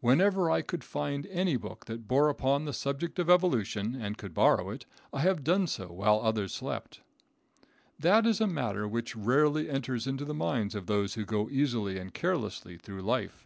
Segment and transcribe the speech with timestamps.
[0.00, 4.32] Whenever I could find any book that bore upon the subject of evolution, and could
[4.32, 7.02] borrow it, I have done so while others slept.
[7.98, 11.98] That is a matter which rarely enters into the minds of those who go easily
[11.98, 13.44] and carelessly through life.